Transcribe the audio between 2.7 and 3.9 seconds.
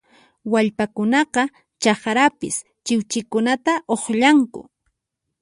chiwchinkunata